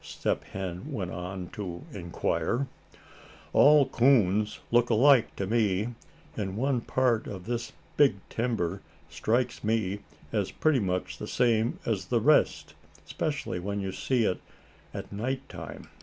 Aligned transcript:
Step 0.03 0.43
Hen 0.45 0.91
went 0.91 1.11
on 1.11 1.47
to 1.49 1.83
inquire, 1.91 2.65
"all 3.53 3.87
coons 3.87 4.59
look 4.71 4.89
alike 4.89 5.35
to 5.35 5.45
me; 5.45 5.89
and 6.35 6.57
one 6.57 6.81
part 6.81 7.27
of 7.27 7.45
this 7.45 7.71
big 7.97 8.15
timber 8.27 8.81
strikes 9.11 9.63
me 9.63 9.99
as 10.33 10.49
pretty 10.49 10.79
much 10.79 11.19
the 11.19 11.27
same 11.27 11.77
as 11.85 12.05
the 12.05 12.19
rest, 12.19 12.73
'specially 13.05 13.59
when 13.59 13.79
you 13.79 13.91
see 13.91 14.23
it 14.23 14.41
at 14.91 15.11
night 15.13 15.47
time." 15.47 15.87